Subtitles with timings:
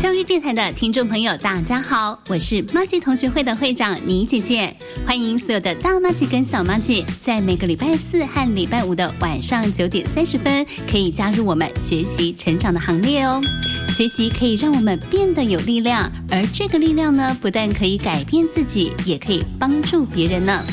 [0.00, 4.74] 教育电台的听众朋友，大家好，我是妈吉同学会的会长倪姐姐，
[5.06, 13.42] 欢迎所有的大妈吉跟小妈吉，在每个礼拜四和礼拜五的晚上九点三十分，可以加入我们学习成长的行列哦。
[13.90, 20.64] 学习可以让我们变得有力量，而这个力量呢，不但可以改变自己，也可以帮助别人呢。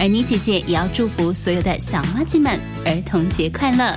[0.00, 3.94] 而倪姐姐也要祝福所有的小妈吉们儿童节快乐。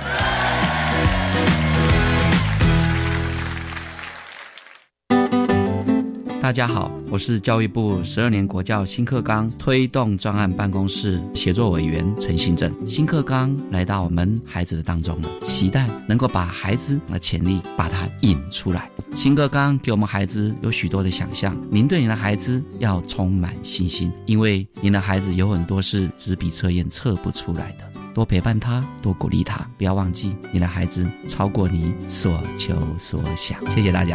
[6.44, 12.70] 大家好，我是教育部十二年国教新课纲推动专案办公室协作委员陈信正。
[12.86, 18.90] 新课纲来到我们孩子的当中了，期待能够把孩子的潜力把它引出来。
[19.14, 27.90] 新课纲给我们孩子有许多的想象，您对你的孩子要充满信心，因为您的孩子有很多是纸笔测验测不出来的。
[28.12, 33.58] 多陪伴他，多鼓励他，不要忘记你的孩子超过你所求所想。
[33.70, 34.14] 谢谢大家。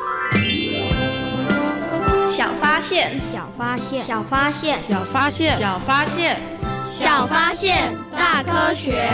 [2.81, 6.41] 小发现，小发现，小发现，小发现，小发现，
[6.89, 9.07] 小发现，大科学。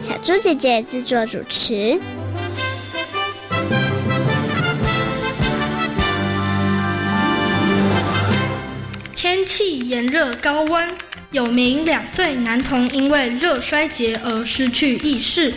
[0.00, 2.00] 小猪姐姐制作主持。
[9.14, 10.88] 天气炎热高温，
[11.30, 15.52] 有名两岁男童因为热衰竭而失去意识，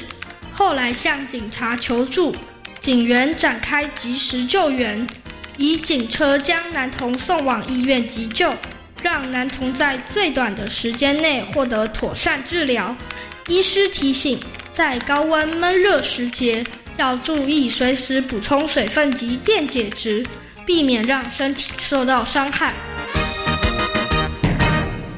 [0.52, 2.36] 后来向警察求助。
[2.84, 5.08] 警员展开及时救援，
[5.58, 8.54] 以警车将男童送往医院急救，
[9.02, 12.94] 让男童在最短的时间内获得妥善治疗。
[13.48, 14.38] 医师提醒，
[14.70, 16.62] 在高温闷热时节，
[16.98, 20.26] 要注意随时补充水分及电解质，
[20.66, 22.74] 避免让身体受到伤害。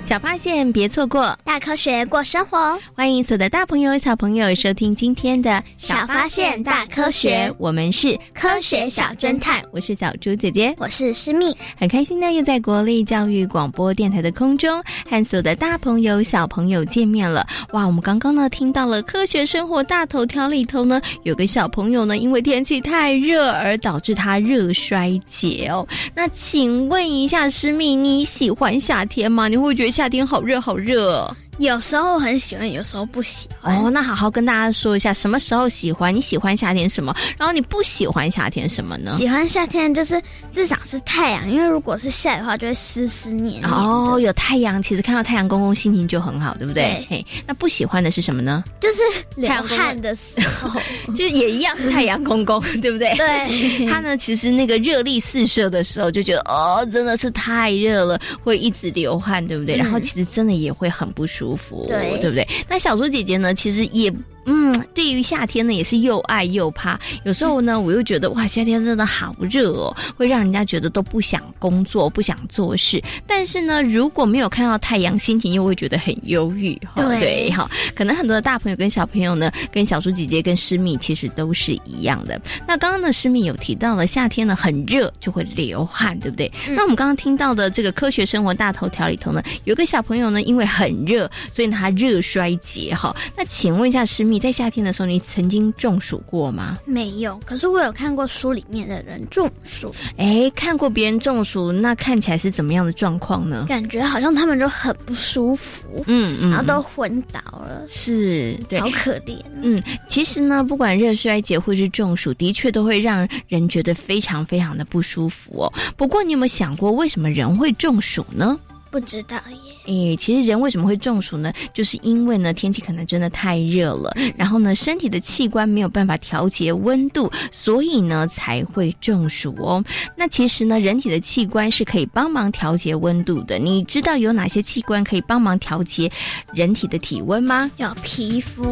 [0.05, 2.77] 小发现，别错过大科学过生活。
[2.93, 5.49] 欢迎所有的大朋友、小朋友收听今天的
[5.79, 9.63] 《小发现大科学》，我们是科学小侦探。
[9.71, 14.79] 我是小猪姐姐，我是诗密，很开心呢，又在国立教育广播电台的空中
[15.09, 17.43] 和所有的大朋友、小朋友见面了。
[17.71, 25.85] 哇，我们刚刚呢听到了科学生活大头条里头呢，有个小朋友呢，因为天气太热而导致他热衰竭哦。
[26.13, 29.47] 那请问一下，诗密，你喜欢夏天吗？
[29.47, 29.94] 你会觉得？
[29.95, 31.33] 夏天好热，好热。
[31.57, 33.75] 有时候很喜欢，有时候不喜欢。
[33.77, 36.13] 哦，那好好跟大家说一下，什么时候喜欢？
[36.13, 37.15] 你喜欢夏天什么？
[37.37, 39.13] 然后你不喜欢夏天什么呢？
[39.15, 40.21] 喜欢夏天就是
[40.51, 43.71] 至少是太阳，因为如果是下雨的话，就会湿湿黏黏。
[43.71, 47.05] 哦，有太阳，其实看到太阳公公心情就很好，对不对？
[47.09, 48.63] 嘿，那不喜欢的是什么呢？
[48.81, 49.01] 就是
[49.35, 50.69] 流汗的时候，
[51.15, 53.13] 就是也一样是太阳公公， 对不对？
[53.15, 53.87] 对。
[53.87, 59.77] 他呢，其实那个热力四射的时候，就觉得哦，真的是太热了，会一直流汗，对不对？
[59.77, 61.44] 然后其实真的也会很不舒服，
[61.87, 62.47] 对，对不对？
[62.67, 64.11] 那小猪姐姐呢，其实也。
[64.45, 66.99] 嗯，对于夏天呢，也是又爱又怕。
[67.23, 73.01] 有时候呢，我又觉得哇，夏天真的好热哦，会让人家觉得都不想工作、不想做事。
[73.25, 76.79] 但是呢，如果没有看到太阳，心情又会觉得很忧郁。
[76.95, 82.39] 对，哈，可能很多的大朋友跟小朋友呢，跟小猪姐姐跟师蜜其实都是一样的。
[82.67, 86.51] 那刚刚呢，诗蜜有提到了夏天呢很热就会流汗，对不对？
[86.67, 92.93] 那我们刚刚听到的这个科学生活大头条里头呢，有个小朋友呢，因为很热，所以他热衰竭。
[92.93, 94.34] 哈，那请问一下师蜜。
[94.35, 96.77] 你在夏天的时候，你曾经中暑过吗？
[96.83, 99.95] 没有，可是我有看过书里面的人中暑。
[100.17, 103.65] 哎，看过别人中暑，那看起来是怎么样的状况呢？
[103.69, 109.41] 感觉好像他们就很不舒服，嗯嗯，然后都昏倒了，是，对，好可怜。
[109.61, 115.73] 嗯，其实呢，不管热衰竭或是中暑，的确都会让人觉得非常非常的不舒服哦。
[115.95, 118.59] 不过，你有没有想过，为什么人会中暑呢？
[118.91, 119.64] 不知道耶。
[119.85, 121.51] 诶，其实人为什么会中暑呢？
[121.73, 129.83] 就是因为呢天气可能真的太热了，然后呢身体的器官没有办法调节温度，所以呢才会中暑哦。
[130.15, 133.57] 那其实呢人体的器官是可以帮忙调节温度的。
[133.57, 136.11] 你知道有哪些器官可以帮忙调节
[136.53, 137.69] 人体的体温吗？
[137.77, 138.63] 有皮肤，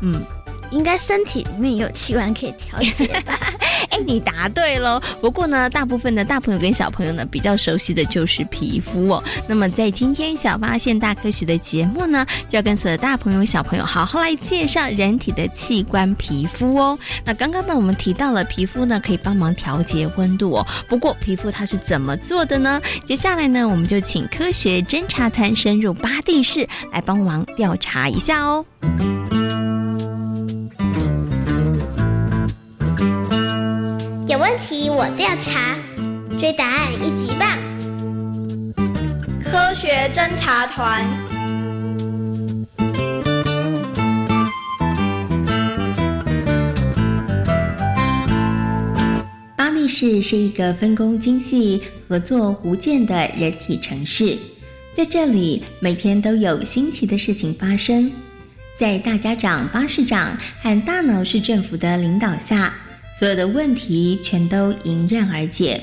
[0.00, 0.20] 嗯。
[0.70, 3.38] 应该身体里面有器官可以调节吧？
[3.90, 5.00] 哎，你答对喽。
[5.20, 9.22] 不过呢，大部分的大朋友跟小朋友呢，比较熟悉的就是皮肤哦。
[9.46, 16.98] 那么在今天小发现大科学的节目呢，就要跟所有的大朋友小朋友好好来介绍人体的器官皮肤哦。
[17.24, 20.66] 那刚刚呢，我们提到了皮肤呢可以帮忙调节温度哦。
[20.88, 22.80] 不过皮肤它是怎么做的呢？
[23.04, 28.64] 接下来呢，我们就请科学侦查团深入巴地市来帮忙调查一下哦。
[34.30, 35.76] 有问题我调查，
[36.38, 37.58] 追答案一级棒！
[39.42, 41.04] 科学侦查团。
[49.56, 54.38] 巴黎市是一个分工精细、合作无间的人体城市，
[54.94, 58.08] 在这里每天都有新奇的事情发生。
[58.76, 62.72] 在大家长、巴士长和大脑市政府的领导下。
[63.20, 65.78] 所有的问题全都迎刃而解。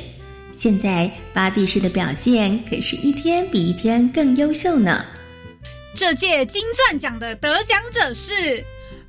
[0.54, 5.06] 现在巴蒂市的表现可是一天比一天更优秀呢。
[5.96, 8.66] 这届金钻奖的得奖者是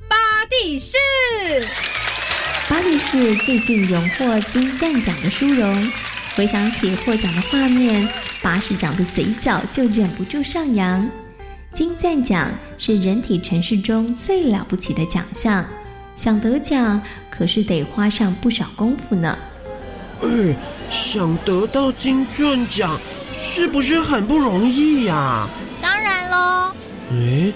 [0.07, 0.15] 巴
[0.51, 0.99] 蒂市。
[2.69, 5.91] 巴蒂市最近荣获金钻奖的殊荣，
[6.37, 8.07] 回想起获奖的画面，
[8.43, 11.09] 巴士长的嘴角就忍不住上扬。
[11.73, 15.65] 金钻奖是人体城市中最了不起的奖项，
[16.19, 17.01] 想得奖。
[17.31, 19.39] 可是得花上不少功夫呢。
[20.21, 20.57] 哎，
[20.91, 23.01] 想得到金钻奖
[23.33, 25.49] 是不是很不容易呀？
[25.81, 26.75] 当然喽。
[27.13, 27.53] 哎，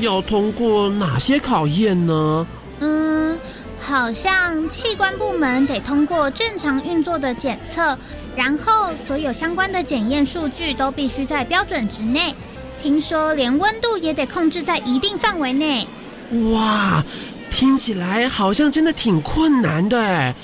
[0.00, 2.46] 要通过哪些考验呢？
[2.80, 3.38] 嗯，
[3.80, 7.96] 好像器官部门得通过正常运作的检测，
[8.36, 12.34] 然后所有相关的检验数据都必须在标准值内。
[12.82, 15.88] 听说连温度也得控制在一定范围内。
[16.52, 17.02] 哇！
[17.52, 20.34] 听起来好像真的挺困难的哎，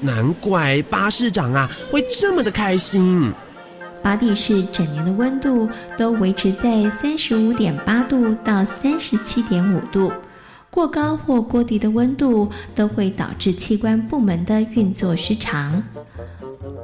[0.00, 3.30] 难怪巴士长啊会这么的开心。
[4.02, 5.68] 巴蒂市整年的温度
[5.98, 10.10] 都维持在三十五点八度到三十七点五度，
[10.70, 15.82] 过高或过低的温度都会导致器官部门的运作失常。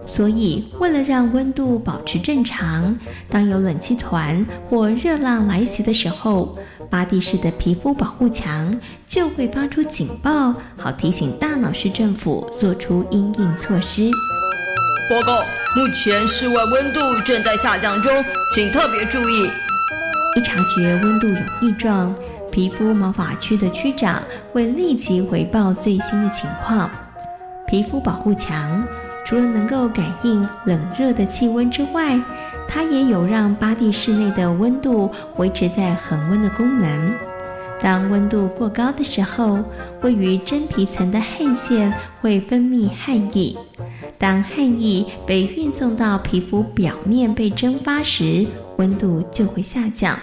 [0.07, 2.95] 所以，为了让温度保持正常，
[3.31, 6.59] 当有冷气团或热浪来袭的时候，
[6.93, 14.11] 巴蒂市的皮肤保护墙就会发出警报，好提醒大脑市政府做出应应措施。
[15.09, 15.41] 报告：
[15.75, 18.12] 目前室外温度正在下降中，
[18.55, 19.50] 请特别注意。
[20.37, 22.15] 一察觉温度有异状，
[22.50, 24.23] 皮肤毛发区的区长
[24.53, 26.91] 会立即回报最新的情况。
[27.67, 28.87] 皮肤保护墙。
[29.25, 32.20] 除了能够感应冷热的气温之外，
[32.72, 37.12] 它也有让巴蒂室内的温度维持在恒温的功能。
[37.82, 39.58] 当温度过高的时候，
[40.00, 43.55] 位于真皮层的汗腺会分泌汗液。
[44.17, 48.46] 当汗液被运送到皮肤表面被蒸发时，
[48.79, 50.19] 温度就会下降。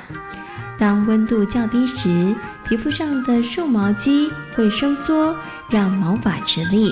[0.80, 2.34] 当温度较低时，
[2.68, 5.36] 皮肤上的竖毛肌会收缩，
[5.70, 6.92] 让毛发直立。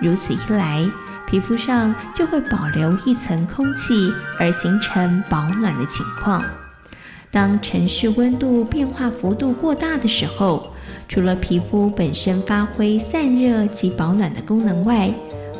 [0.00, 0.84] 如此一来，
[1.32, 6.44] 皮肤上就会保留一层空气，而形成保暖的情况。
[7.30, 10.74] 当城市温度变化幅度过大的时候，
[11.08, 15.10] 除了皮肤本身发挥散热及保暖的功能外，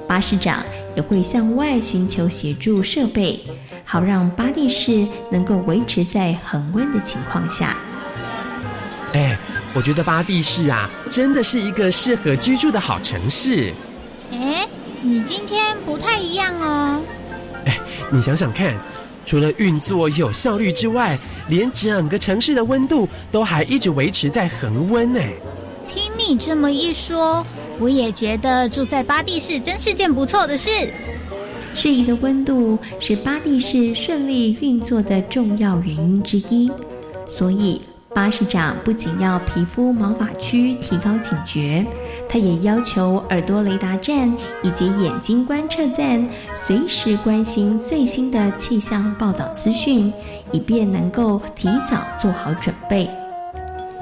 [0.06, 0.62] 巴士长
[0.94, 3.42] 也会向外寻求协助设备，
[3.82, 7.74] 好让巴蒂市能够维持在恒温的情况下。
[9.14, 9.38] 哎，
[9.72, 13.72] 我觉得巴蒂市啊，真的是一个适合居住的好城市。
[14.32, 14.68] 哎。
[15.02, 17.02] 你今天不太一样哦。
[17.66, 17.78] 哎，
[18.10, 18.74] 你想想看，
[19.26, 21.18] 除了运作有效率之外，
[21.48, 25.20] 连整个城市的温度都还一直维持在恒温呢。
[25.86, 27.44] 听你这么一说，
[27.80, 30.70] 我也觉得住在巴蒂市真是件不错的事。
[31.74, 36.70] 适宜的温度是巴蒂市顺利运作的重要原因之一，
[37.28, 37.80] 所以
[38.14, 41.84] 巴士长不仅要皮肤毛发区提高警觉，
[42.28, 44.30] 他也要求耳朵雷达站
[44.62, 46.22] 以及眼睛观测站
[46.54, 50.12] 随时关心最新的气象报道资讯，
[50.50, 53.08] 以便能够提早做好准备。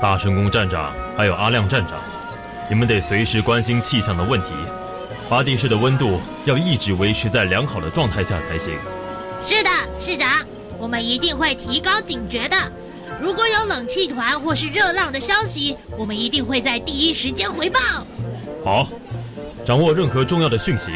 [0.01, 1.97] 大神宫站长还有阿亮站长，
[2.69, 4.53] 你们得随时关心气象的问题。
[5.29, 8.75] 巴地市的温度要一直维持在良好的状态下才行。
[9.47, 10.45] 是的，市长，
[10.79, 12.57] 我们一定会提高警觉的。
[13.19, 17.81] 如果有冷气团或是热浪的消息，我们一定会在第一时间回报。
[18.63, 18.89] 好，
[19.65, 20.93] 掌握任何重要的讯息，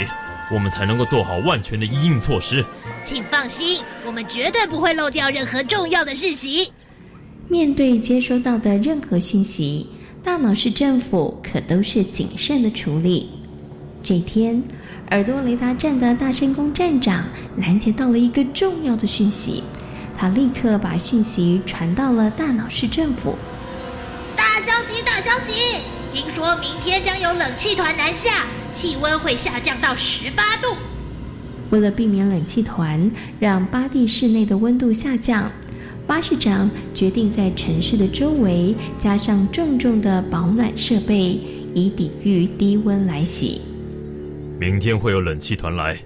[0.52, 2.64] 我们才能够做好万全的应应措施。
[3.04, 6.70] 请放心，我们绝对不会漏掉任何重要的事情。
[7.48, 9.86] 面对接收到的任何讯息，
[10.22, 13.28] 大脑市政府可都是谨慎的处理。
[14.02, 14.62] 这天，
[15.10, 17.22] 耳朵雷达站的大声公站长
[17.58, 19.62] 拦截到了一个重要的讯息。
[20.16, 23.36] 他立刻把讯息传到了大脑市政府。
[24.36, 25.02] 大消息！
[25.04, 25.78] 大消息！
[26.12, 30.76] 听说明天将有冷气团南下，气温会下降到十八度。
[31.70, 35.50] 为了避免冷气团让巴蒂市内的温度下降，
[36.06, 41.40] 巴士长决定在城市的周围加上重重的保暖设备，
[41.74, 43.60] 以抵御低温来袭。
[44.60, 45.98] 明天会有冷气团来，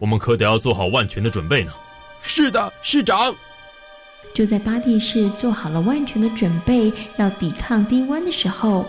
[0.00, 1.70] 我们可得要做好万全的准备呢。
[2.20, 3.32] 是的，市长。
[4.34, 8.86] 就在巴蒂市做好了万全的准备，要抵抗低温的时候，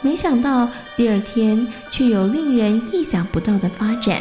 [0.00, 4.20] 没想到第二天却有令人意想不到的发展。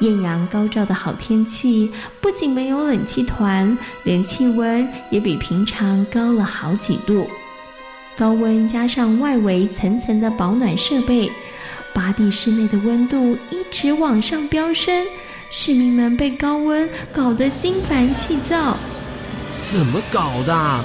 [0.00, 1.90] 艳阳高照的好天气，
[2.20, 7.26] 不仅没有冷气团，连气温也比平常高了好几度。
[8.16, 11.30] 高温加上外围层层的保暖设备，
[11.94, 15.04] 巴蒂市内的温度一直往上飙升，
[15.50, 18.76] 市民们被高温搞得心烦气躁。
[19.70, 20.84] 怎么搞的？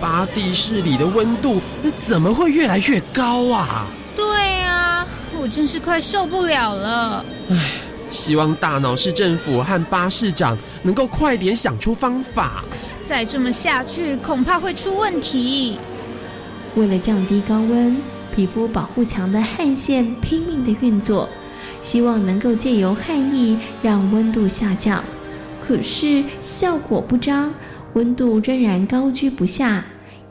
[0.00, 3.86] 巴蒂市里的温度那怎么会越来越高啊？
[4.16, 5.06] 对啊，
[5.40, 7.24] 我真是快受不了了。
[7.50, 7.56] 唉，
[8.10, 12.64] 希望大脑市政府和巴市长能够快点想出方法。
[13.06, 15.78] 再这么下去，恐怕会出问题。
[16.74, 17.96] 为了降低高温，
[18.34, 21.28] 皮肤保护墙的汗腺拼命的运作，
[21.80, 25.02] 希望能够借由汗液让温度下降。
[25.60, 27.52] 可是效果不彰。
[27.94, 29.84] 温度仍然高居不下，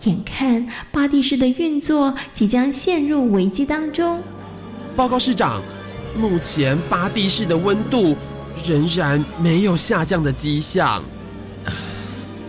[0.03, 4.21] 眼看巴蒂市的运作即将陷入危机当中。
[4.95, 5.61] 报告市长，
[6.17, 8.15] 目前巴蒂市的温度
[8.65, 11.03] 仍然没有下降的迹象。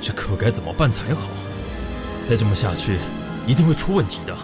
[0.00, 1.28] 这可该怎么办才好？
[2.28, 2.96] 再这么下去，
[3.46, 4.34] 一定会出问题的。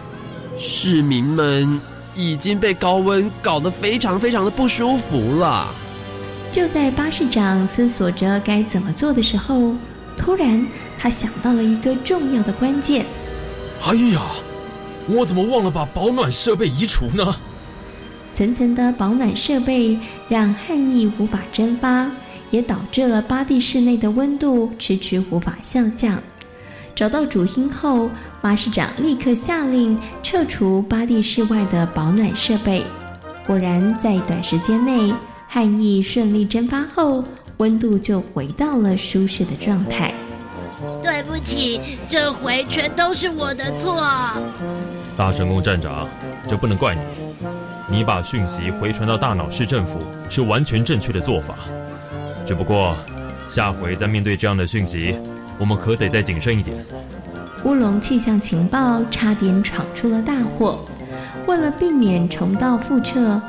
[0.56, 1.80] 市民们
[2.14, 5.74] 已经被高温搞得非常非常的不舒服了。
[6.52, 9.72] 就在巴士长思索着该怎么做的时候。
[10.18, 10.66] 突然，
[10.98, 13.06] 他想到了一个重要的关键。
[13.86, 14.20] 哎呀，
[15.06, 17.36] 我怎么忘了把保暖设备移除呢？
[18.32, 19.98] 层层的保暖设备
[20.28, 22.10] 让汗液无法蒸发，
[22.50, 26.20] 也导致了巴蒂室内的温度迟迟无法下降。
[26.94, 28.10] 找到主因后，
[28.40, 32.84] 巴士长立刻下令撤除巴蒂室外的保暖设备。
[33.46, 35.14] 果然，在短时间内，
[35.46, 37.24] 汗液顺利蒸发后。
[37.58, 40.12] 温度就回到了舒适的状态。
[41.02, 44.00] 对不起，这回全都是我的错。
[45.16, 46.08] 大神宫站长，
[46.46, 47.00] 这不能怪你。
[47.90, 49.98] 你把讯息回传到大脑市政府
[50.28, 51.56] 是完全正确的做法。
[52.46, 52.94] 只不过，
[53.48, 55.16] 下回在面对这样的讯息，
[55.58, 56.76] 我们可得再谨慎一点。
[57.64, 60.84] 乌龙气象情报差点闯出了大祸，
[61.46, 63.40] 为了避免重蹈覆辙。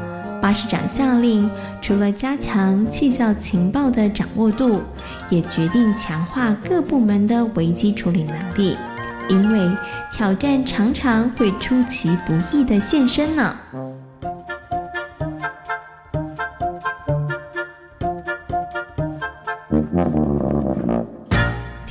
[0.42, 1.50] 巴士长下令，
[1.82, 4.82] 除了加强气象情报的掌握度，
[5.30, 8.78] 也决定强化各部门的危机处理能力，
[9.28, 9.76] 因为
[10.12, 13.56] 挑战常常会出其不意地现身呢。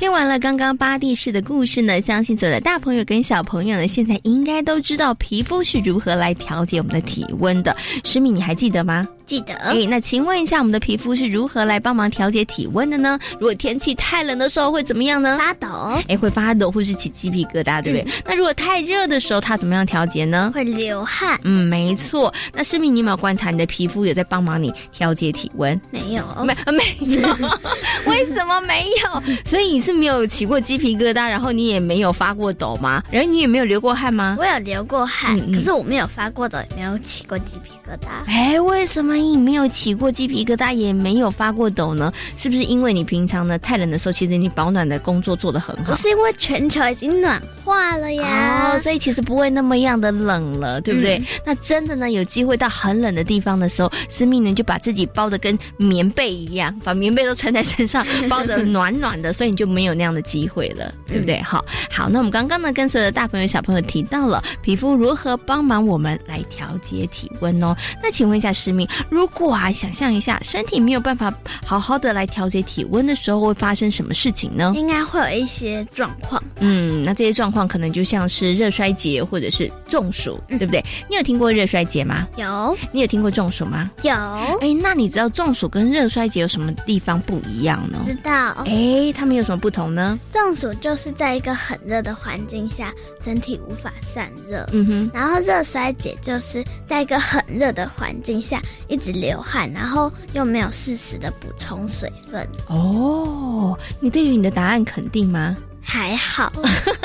[0.09, 7.77] 听完了刚刚巴蒂士的故事呢，相信所有的大朋友跟小朋友呢，现在应该都知道皮肤是如何来调节我们的体温的。
[8.03, 9.07] 诗米，你还记得吗？
[9.29, 9.53] 记得。
[9.57, 13.19] 哎，那请问一下，我们的皮肤是如何来帮忙调节体温的呢？
[13.33, 15.37] 如果天气太冷的时候会怎么样呢？
[15.37, 15.67] 发抖。
[16.07, 18.07] 哎，会发抖或是起鸡皮疙瘩，对不对？
[18.25, 20.51] 那如果太热的时候，它怎么样调节呢？
[20.55, 21.39] 会流汗。
[21.43, 22.33] 嗯，没错。
[22.53, 25.79] 那市民，你有没有观察你的皮肤有在帮忙你调节体温？
[25.91, 27.29] 没有，没没有。
[28.07, 29.21] 为什么没有？
[29.45, 30.59] 所以你是没有起过。
[30.59, 33.01] 鸡皮疙瘩，然后你也没有发过抖吗？
[33.09, 34.35] 然后你也没有流过汗吗？
[34.37, 38.09] 我有流过汗，可是我没有发过抖，也没有起过鸡皮疙瘩。
[38.27, 42.11] 哎，为什么万一没有起过鸡皮疙瘩，也没有发过抖呢？
[42.37, 45.91] 是不是因为你平常呢太冷的时候，其实你保暖的工作做得很好？
[45.91, 51.21] 不是因为全球已经暖化了呀，哦，所以其实不会那么样的冷了，对不对？
[51.45, 61.41] 那真的呢，有机会到很冷的地方的时候，生命呢就把自己包的跟棉被一样，把棉被都穿在身上， 包的暖暖的，所以你就没有那样的机会了，对不对？
[61.41, 67.75] 好，好，那我们刚刚呢跟所有的大朋友小朋友提到了皮肤如何帮忙我们来调节体温哦。
[68.01, 71.33] 那请问一下诗敏，如果啊想象一下身体没有办法
[71.65, 74.71] 好好的来调节体温的时候，会发生什么事情呢？
[74.75, 76.41] 应该会有一些状况。
[76.59, 80.83] 嗯，那这些状况可能就像是热衰竭或者是中暑，对不对？
[81.09, 82.27] 你有听过热衰竭吗？
[82.35, 82.77] 有。
[82.91, 83.89] 你有听过中暑吗？
[84.03, 84.13] 有。
[84.13, 87.97] 哎，那你知道中暑跟热衰竭有什么地方不一样呢？
[88.01, 88.31] 知道。
[88.65, 90.19] 哎，他们有什么不同呢？
[90.31, 94.67] 中暑就是在一个很热的环境下，身体无法散热。
[94.71, 95.11] 嗯哼。
[95.13, 102.47] 然后热衰竭就是在一个很热的环境下一直流汗，然后又没有适时的补充水分。
[102.67, 105.55] 哦，你对于你的答案肯定吗？
[105.81, 106.51] 还好，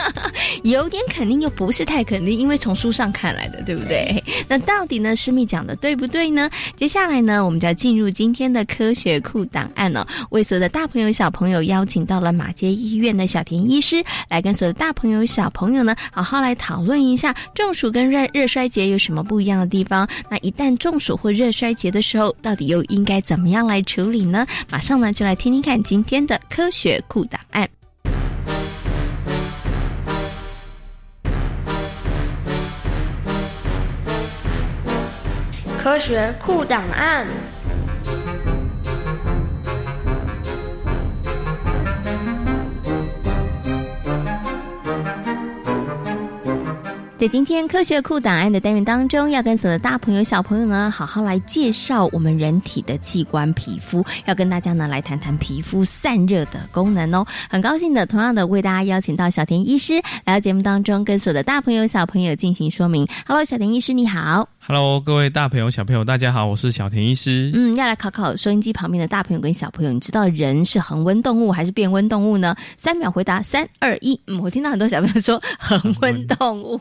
[0.63, 4.23] 有点肯定又不是太肯定，因为从书上看来的，对不对？
[4.49, 6.51] 那到底呢，师密讲的对不对呢？
[6.77, 10.07] 接下来呢，我们就要进入今天的科学库档案了。
[10.31, 20.07] 为所有的大朋友小朋友邀请到了马街医院的小田医师，来跟所有的大朋友小朋友呢，好好来讨论一下中暑跟热热衰竭有什么不一样的地方。
[20.29, 24.47] 那一旦中暑或热衰竭的时候，到底又应该怎么样来处理呢？
[24.69, 27.69] 马上呢，就来听听看今天的科学库档案。
[35.85, 37.27] 科学库档案。
[47.19, 57.27] 在今天科学库档案的单元当中，要跟所有的大朋友小朋友呢，好好来介绍我们人体的器官皮肤，要跟大家呢来谈谈皮肤散热的功能哦。
[57.51, 63.07] 很高兴的，同样的为大家邀请到小田医师来到节目当中，跟所有的大朋友小朋友进行说明。
[63.27, 64.49] Hello，小田医师你好。
[64.67, 67.51] Hello，各位大朋友、小朋友，大家好，我是小田医师。
[67.53, 72.57] 嗯，要来考考收音机旁边的大朋友跟小朋友，你知道人是恒温动物还是变温动物呢？
[72.79, 74.19] 三秒回答，三二一。
[74.27, 76.81] 嗯，我听到很多小朋友说恒温动物。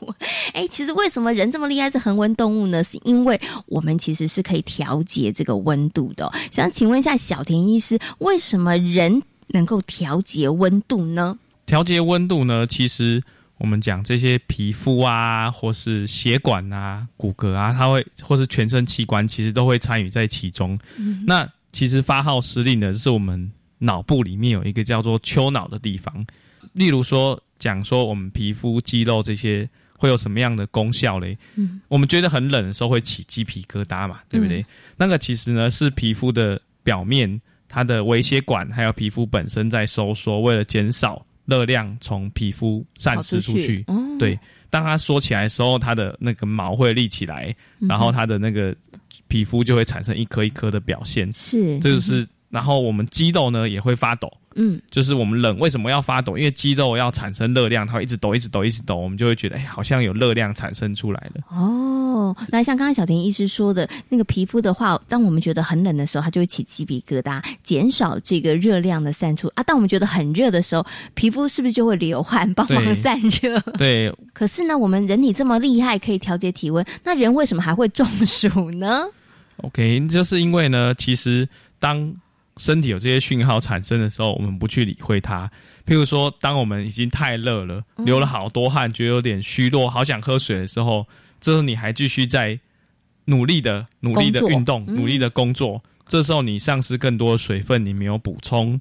[0.54, 2.82] 哎， 其实为什么人这么厉害是恒温动物呢？
[2.86, 6.34] 是因为我们其实是可以调节这个温度的、哦。
[6.52, 11.38] 想请问一下小田医师，为什么人能够调节温度呢？
[11.66, 13.22] 调节温度呢，其实。
[13.64, 20.78] 我们讲这些皮肤啊，或是血管啊、骨骼啊，它会或是全身器官，其实都会参与在其中。
[20.98, 26.14] 嗯、那其实发号施令的是我们脑部里面有一个叫做丘脑的地方。
[26.74, 31.38] 例如说，讲说我们皮肤、肌肉这些会有什么样的功效嘞？
[31.56, 34.60] 嗯，我们觉得很冷的时候会起鸡皮疙瘩嘛，对不对？
[34.60, 34.66] 嗯、
[34.98, 41.26] 那个其实呢是皮肤的表面，它的微血管还有皮肤本身在收缩，为了减少。
[41.46, 48.76] 热量从皮肤散失出去，哦、对，当它缩起来的时候，它的那个毛会立起来，嗯、然后它的那个
[49.28, 51.32] 皮肤就会产生一颗一颗的表现。
[51.34, 54.32] 是，这就是，然后我们肌肉呢也会发抖。
[54.56, 56.38] 嗯，就是我们冷为什么要发抖？
[56.38, 61.42] 因为肌肉要产生热量，它会一直抖，一直抖，一直抖，我们就会觉得，哎，好像有热量产生出来了。
[61.50, 69.64] 哦，那像刚刚小田医师说的那个皮肤的话，当我们觉得很冷的时候，它就会起鸡皮疙瘩，减少这个热量的散出啊。
[69.64, 73.60] 当我们觉得很热的时候，皮肤是不是就会流汗，帮忙散热？
[73.78, 74.14] 对。
[74.34, 79.06] 可是呢，我们人体这么厉害，可以调节体温，那人为什么还会中暑呢
[79.58, 81.48] ？OK，就是因为呢，其实
[81.80, 82.14] 当
[82.58, 85.50] 身体有这些讯号产生的时候，我们不去理会它。
[85.86, 91.08] 譬如说，当我们已经太热了，流了好多汗，觉得有点虚弱，好想喝水的时候，
[91.42, 92.60] 这时候你还继续在
[93.26, 98.80] 努力的、努力的运动、努力的工作，这时候你丧失更多的水分，你没有补充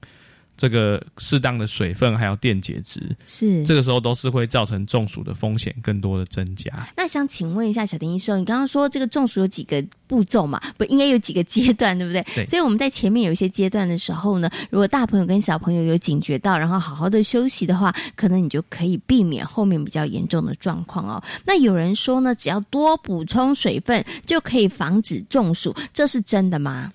[0.62, 6.70] 这个适当的水分，还有电解质，是这个时候都是会造成中暑的风险更多的增加。
[6.96, 10.62] 那想请问一下小丁医生，你刚刚说这个中暑有几个步骤嘛？
[10.78, 12.24] 不应该有几个阶段，对不对？
[12.32, 12.46] 对。
[12.46, 21.20] 所以我们在前面有一些阶段的时候呢，如果大朋友跟小朋友有警觉到，然后好好的休息的话，可能你就可以避免后面比较严重的状况哦。
[21.44, 26.92] 那有人说呢，只要多补充水分就可以防止中暑，这是真的吗？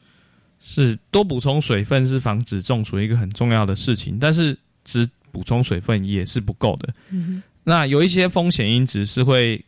[0.70, 6.94] 是多补充水分是防止中暑一个很重要的事情，但是只补充水分也是不够的。
[7.10, 9.64] 嗯、那有一些风险因子是会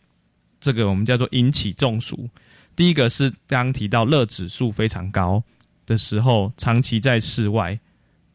[0.60, 2.28] 这个我们叫做引起中暑。
[2.76, 5.42] 第一个是刚刚提到热指数非常高
[5.86, 7.80] 的时候，长期在室外，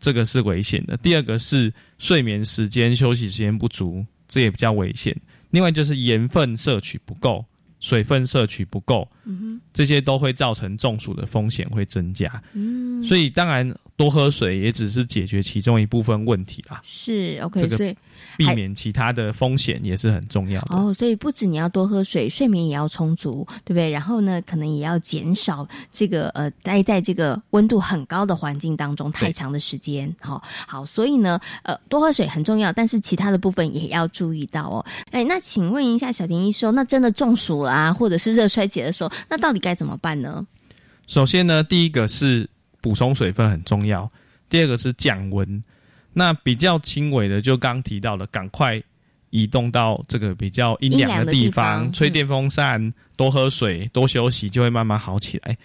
[0.00, 0.96] 这个是危险的。
[0.96, 5.14] 第二个是睡眠时间、休息时间不足，这也比较危险。
[5.50, 7.44] 另外就是盐分摄取不够。
[7.84, 12.42] 水分摄取不够，嗯，这些都会造成中暑的风险会增加。
[12.54, 16.80] 嗯，所以当然多喝水也只是解决其中一部分问题啦。
[16.82, 17.96] 是 OK，这个所以
[18.36, 20.76] 避免其他的风险也是很重要的。
[20.76, 23.88] 哦，所以不止你要多喝水，睡眠也要充足，对不对？
[23.90, 30.12] 然后呢，可能也要减少这个呃待在这个温度很高的环境当中太长的时间。
[30.20, 34.84] 好、好，所以呢，呃，多喝水很重要，但是其他的部分也要注意到哦。
[35.12, 40.44] 哎，那请问一下小田医生，那真的中暑了啊，或者是热衰竭的时候，那到底该怎么办呢？
[41.06, 42.48] 首先呢，第一个是
[42.84, 44.10] 补充水分很重要，
[44.50, 45.64] 第二个是降温。
[46.12, 48.78] 那比较轻微的，就刚提到的，赶快
[49.30, 55.56] 移动到这个比较阴凉的地方，吹电风扇，多喝水，多休息，就会慢慢好起来。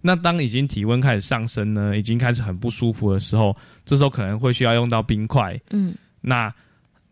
[0.00, 5.60] 那当已经体温开始上升呢，已经开始很不舒服的时候，这时候可能会需要用到冰块。
[5.70, 6.54] 嗯，那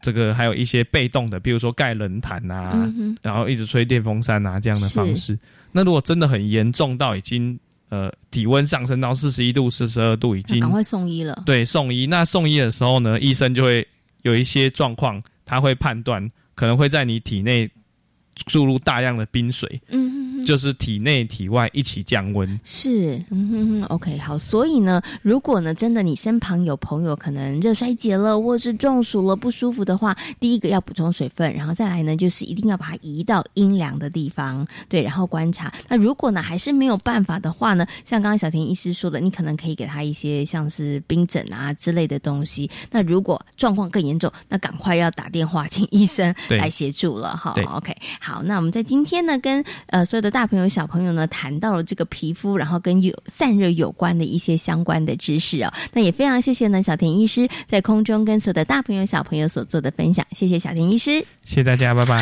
[0.00, 5.36] 这个还有一些被动的，比如说盖冷毯啊，嗯然后一直吹电风扇啊这样的方式。
[5.72, 11.42] 那如果真的很严重到已经呃体温上升到四十一度、四十二度，已经那赶快送医了。
[11.46, 12.06] 对送医。
[12.06, 13.86] 那送医的时候呢，医生就会
[14.22, 17.70] 有一些状况，他会判断可能会在你体内
[18.44, 22.48] 注入大量的冰水，嗯哼哼就是体内体外一起降温。
[22.62, 24.36] 是，嗯哼哼，OK，好。
[24.38, 35.72] 所以呢，如果呢，真的你身旁有朋友可能热衰竭了，或是中暑了不舒服的话，第一个要补充水分，然后再来呢，就是一定要把它移到阴凉的地方，对，然后观察。
[35.88, 42.70] 那如果呢还是没有办法的话呢，像刚刚小田医师说的，你可能可以给他一些像是冰枕啊之类的东西。
[42.90, 47.54] 那如果状况更严重，那赶快要打电话请医生对来协助了哈。
[47.74, 47.96] OK，
[48.26, 55.72] 好，那我们在今天呢，跟呃所有的大朋友小朋友呢谈到了这个皮肤，然后跟有散热有关的一些相关的知识哦。
[55.92, 61.24] 那也非常谢谢呢小田医师在空中跟所有的大朋友小朋友所做的分享，谢谢小田医师。
[61.44, 62.18] 谢谢大家，拜拜。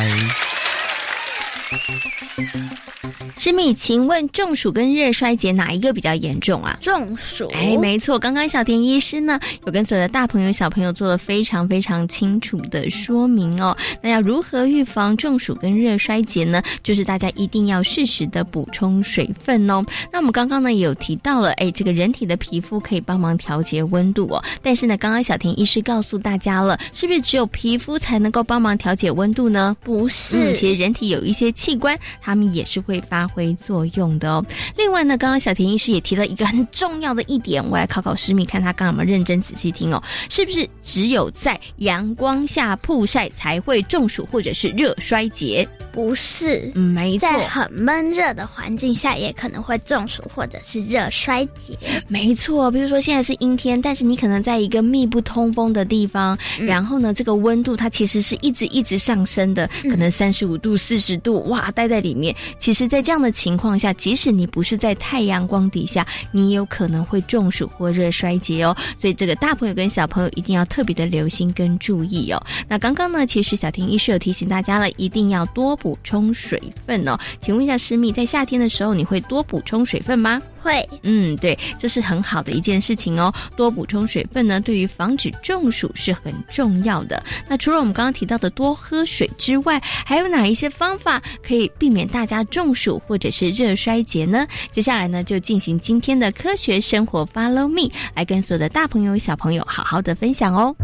[3.36, 6.76] 师妹，请问中暑跟热衰竭哪一个比较严重啊？
[6.80, 7.48] 中暑。
[7.54, 13.76] 哎，没错，刚刚小田医师呢有跟所有的大朋友小朋友做了非常非常清楚的说明哦。
[14.00, 16.62] 那要如何预防中暑跟热衰竭呢？
[16.82, 19.84] 就是大家一定要适时的补充水分哦。
[20.12, 24.42] 那我们刚刚呢也有提到了，哎，这个人体的皮肤可以帮忙调节温度哦。
[24.62, 29.76] 但是呢，刚刚小田医师告诉大家了，是不是只有皮肤才能够帮忙调节温度呢？
[29.82, 34.44] 不是，嗯，其实人体有一些器官，它们也是会发挥作用的哦。
[34.76, 40.02] 另外呢，刚刚小田医师也提了一个很重要的一点，我来考考师密，看他刚刚有没有认真仔细听哦。
[40.28, 45.66] 是不是只有在阳光下曝晒才会中暑或者是热衰竭？
[45.92, 51.78] 不是，嗯，没错，在很闷热的环境下也可能会中暑或者是热衰竭。
[52.08, 62.34] 没错，比如说现在是阴天，但是你可能在一个密不通风的地方，嗯然后呢，这个温度它其实是一直一直上升的，嗯可能三十五度、四十度，哇，待在里面。
[62.58, 68.74] 其实，在这样的情况下，即使你不是在太阳光底下，你也有可能会中暑或热衰竭哦。
[68.98, 72.42] 所以，这个大朋友跟小朋友一定要特别的留心跟注意哦。
[72.66, 77.18] 那刚刚呢，其实小婷医师有提醒大家了，一定要多补充水分哦。
[77.40, 80.40] 请问一下师密，在夏天的时候，你会多补充水分吗？
[80.64, 83.30] 会，嗯，对，这是很好的一件事情哦。
[83.54, 87.22] 多补充水分呢，对于防止中暑是很重要的。
[87.46, 94.46] 那除了我们刚刚提到的多喝水之外，还有哪一些方法可以避免大家中暑或者是热衰竭呢？
[94.70, 100.74] 接下来呢，就进行今天的科学生活 Follow Me，来跟所有的大朋友小朋友好好的分享哦。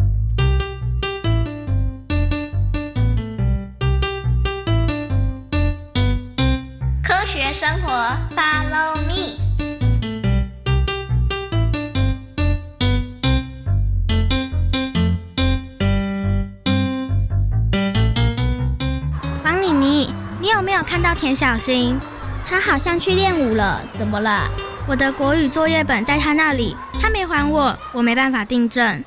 [21.10, 21.98] 到田小新？
[22.46, 24.48] 他好像去练舞了，怎么了？
[24.86, 29.02] 我的国语作业本在他那里，他没还我，我没办法订正。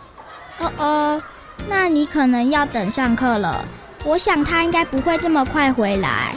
[0.60, 1.24] 哦哦，
[1.70, 3.64] 那你可能要等上课了。
[4.04, 6.36] 我想他应该不会这么快回来。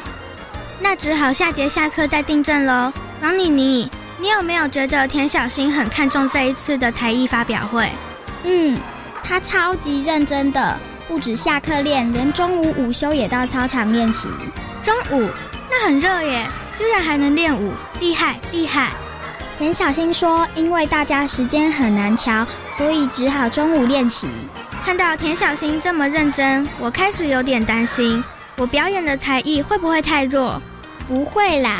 [0.78, 2.92] 那只好下节下课再订正喽。
[3.20, 7.90] 王妮妮，你有没有觉得田小新很看重这一次的才艺发表会？
[8.44, 8.78] 嗯，
[9.20, 14.28] 他超级认真的，不止下课练，连中午午休也到操场练习。
[14.80, 15.28] 中午
[15.70, 16.48] 那很热耶，
[16.78, 18.92] 居然还能练舞，厉害厉害！
[19.58, 24.28] 田小新说，因为大家时间很难瞧，所以只好中午练习。
[24.84, 28.22] 看到田小新这么认真，我开始有点担心，
[28.56, 30.60] 我表演的才艺会不会太弱？
[31.08, 31.78] 不会啦，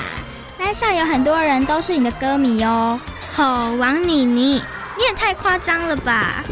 [0.59, 2.99] 班上有很多人都是你的歌迷哦。
[3.35, 3.45] 吼，
[3.77, 4.63] 王妮妮，
[4.97, 6.43] 你也太夸张了吧！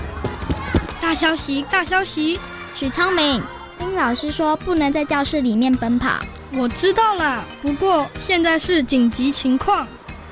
[1.01, 2.39] 大消息，大消息！
[2.75, 3.43] 许昌明，
[3.79, 6.11] 丁老师说不能在教室里面奔跑。
[6.57, 9.87] 我知道了，不过现在是紧急情况。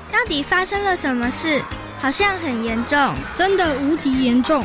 [0.09, 1.61] 到底发生了什么事？
[1.99, 4.63] 好像很严重，真的无敌严重。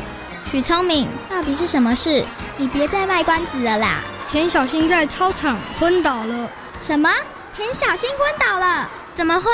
[0.49, 2.23] 许聪明，到底是什么事？
[2.55, 4.01] 你别再卖关子了啦！
[4.29, 6.49] 田小新在操场昏倒了。
[6.79, 7.09] 什么？
[7.55, 8.89] 田小新昏倒了？
[9.13, 9.51] 怎么会？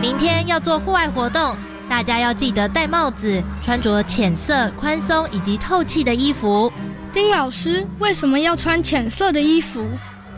[0.00, 1.56] 明天要做户外活动。
[1.92, 6.72] 大家要记得戴帽子，穿着浅色、宽松以及透气的衣服。
[7.12, 9.86] 丁老师为什么要穿浅色的衣服？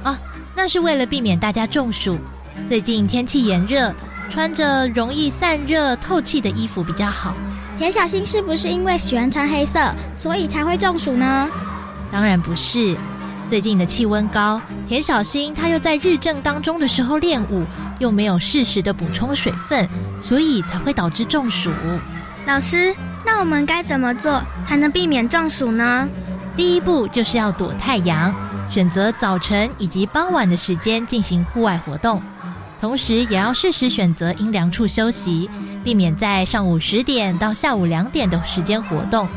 [0.02, 0.18] 啊，
[0.56, 2.18] 那是为了避免大家中暑。
[2.66, 3.94] 最近天气炎热，
[4.28, 7.36] 穿着容易散热、透气的衣服比较好。
[7.78, 9.78] 田小新是不是因为喜欢穿黑色，
[10.16, 11.48] 所以才会中暑呢？
[12.10, 12.96] 当然不是。
[13.46, 17.64] 最近的气温高，田小新他又在日正当中的时候练舞，
[17.98, 19.88] 又没有适时的补充水分，
[20.20, 21.70] 所以才会导致中暑。
[22.46, 26.08] 老师，那我们该怎么做才能避免中暑呢？
[26.56, 28.34] 第一步就是要躲太阳，
[28.70, 32.22] 选择早晨以及傍晚的时间进行户外活动，
[32.80, 35.48] 同时也要适时选择阴凉处休息，
[35.84, 39.28] 避免在上午十点到下午两点的时间活动。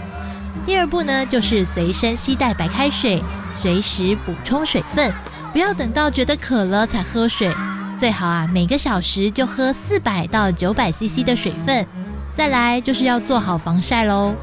[0.68, 5.10] 第二步呢，就是随身携带白开水，随时补充水分，
[5.54, 7.50] 不要等到觉得渴了才喝水。
[7.98, 11.88] 最好啊，每个小时就喝四百到九百 CC 的水分。
[12.34, 14.36] 再来就是要做好防晒喽。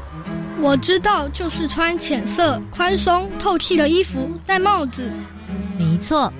[0.59, 5.11] 我知道，就是穿浅色、宽松、透气的衣服，戴帽子。
[5.77, 6.33] 没错。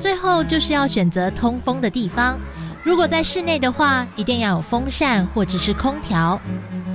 [0.00, 2.36] 最后就是要选择通风的地方。
[2.84, 6.40] 如果在室内的话，一定要有风扇或者是空调。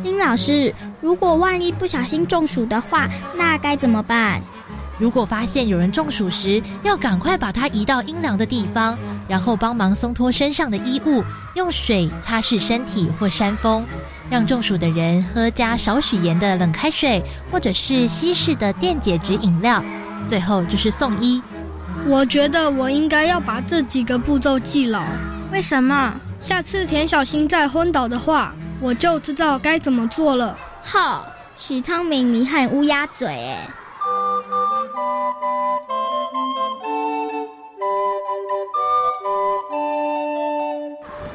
[0.02, 4.42] 丁老师，如果万一不小心中暑的话，那该怎么办？
[5.00, 11.24] 如果发现有人中暑时，要赶快把他移到阴凉的地方，然后帮忙松脱身上的衣物，
[11.56, 13.86] 用水擦拭身体或扇风，
[14.30, 19.84] 让中暑的人喝加少许盐的冷开水，或者是稀释的电解质饮料。
[20.28, 21.42] 最后就是送医。
[22.08, 25.04] 我觉得我应该要把这几个步骤记牢。
[25.54, 26.20] 为什么？
[26.40, 28.56] 下次田小新再昏倒的话。
[28.82, 30.58] 我就知道该怎么做了。
[30.82, 33.70] 好，许昌明，你很乌鸦嘴哎。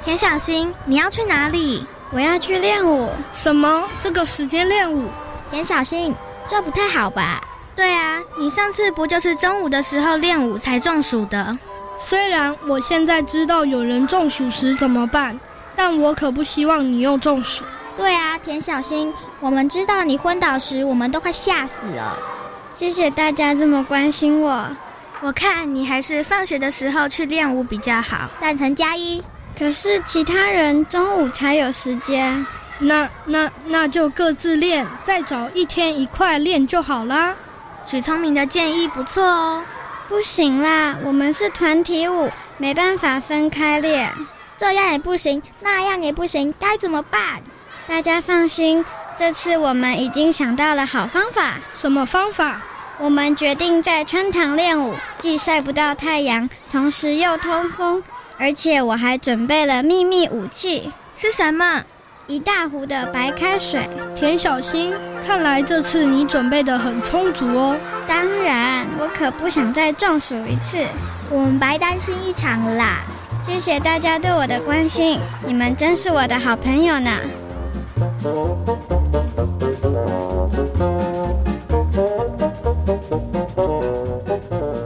[0.05, 1.87] 田小新，你要去哪里？
[2.11, 3.11] 我要去练舞。
[3.33, 3.89] 什么？
[4.01, 5.09] 这个时间练舞？
[5.49, 6.13] 田小新，
[6.49, 7.41] 这不太好吧？
[7.77, 11.57] 对啊，你上次不就是中午的时候练舞才中暑的？
[11.99, 15.39] 虽然我现在知道有人中暑时怎么办。
[15.81, 17.63] 但我可不希望你又中暑。
[17.97, 22.19] 对啊，田小新，我们知道你昏倒时，我们都快吓死了。
[22.75, 24.69] 谢谢大家这么关心我。
[25.21, 28.29] 我看你还是放学的时候去练舞比较好。
[28.41, 29.23] 赞成加一。
[29.57, 32.45] 可是其他人中午才有时间。
[32.81, 37.37] 那那那就各自练，再找一天一块练就好啦。
[37.87, 39.63] 许聪明的建议不错哦。
[40.09, 44.11] 不行啦，我们是团体舞，没办法分开练。
[44.57, 47.42] 这样也不行，那样也不行，该怎么办？
[47.87, 48.83] 大家放心，
[49.18, 51.61] 这次我们已经想到了好方法。
[51.73, 52.62] 什么方法？
[52.99, 58.03] 我们决定在穿堂练舞，既晒不到太阳，同时又通风。
[58.38, 61.85] 而且我还准备了秘密武器，是什么？
[62.27, 63.88] 一大壶的白开水。
[64.14, 64.92] 田小新，
[65.27, 67.77] 看来这次你准备的很充足哦。
[68.09, 70.79] 当然，我可不想再中暑一次。
[71.31, 73.05] 我们白担心一场啦。
[73.47, 77.11] 谢谢大家对我的关心，你们真是我的好朋友呢。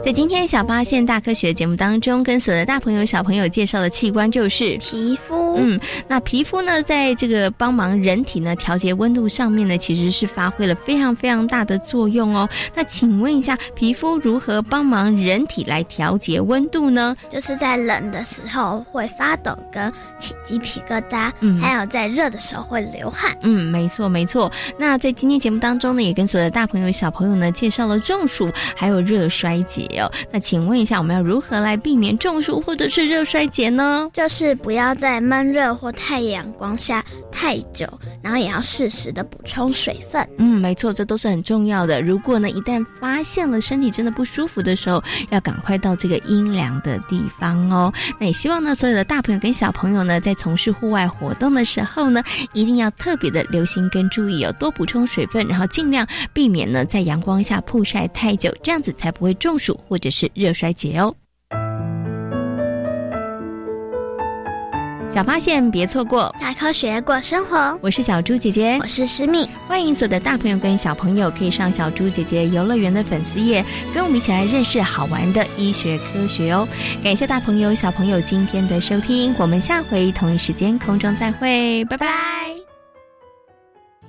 [0.05, 5.42] 在今天小发现大科学节目当中，跟所有的大朋友小朋友介绍的器官就是皮肤。
[5.57, 12.47] 嗯，那皮肤呢，在这个帮忙人体呢调节温度上面呢，其实是发挥了非常非常大的作用哦。
[12.75, 17.15] 那请问一下，皮肤如何帮忙人体来调节温度呢？
[17.29, 23.35] 就是在冷的时候会发抖跟起鸡皮疙瘩，嗯，还有在热的时候会流汗。
[23.41, 24.51] 嗯，没错没错。
[24.77, 30.11] 那在今天节目当中呢，也跟所有的大朋友小朋友呢介绍了中暑还有热衰竭哦。
[30.31, 34.09] 那请问一下，我们要如何来避免中暑或者是热衰竭呢？
[34.13, 37.87] 就是不要再闷热或太阳光下太久，
[38.21, 40.27] 然后也要适时的补充水分。
[40.37, 42.01] 嗯，没错，这都是很重要的。
[42.01, 47.91] 如果呢，一旦发现了身体真的不舒服的时候，要赶快到这个阴凉的地方哦。
[48.19, 59.73] 那也希望呢，所有的大朋友跟小朋友呢，在从事户外活动的时候呢，一定要特别的留心跟注意哦，多补充水分，然后尽量避免呢在阳光下曝晒太久，这样子才不会中暑。
[59.87, 61.13] 或者是热衰竭哦。
[65.13, 67.77] 小发现别错过，大科学过生活。
[67.83, 69.47] 我是小猪姐姐，我是诗敏。
[69.67, 76.67] 欢迎所有的大朋友跟小朋友可以上小猪姐姐游乐园的粉丝页，跟我们一起来认识好玩的医学科学哦。
[77.03, 82.62] 感谢大朋友小朋友今天的收听，我们下回同一时间空中再会，拜拜。